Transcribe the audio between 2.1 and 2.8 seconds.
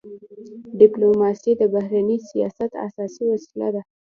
سیاست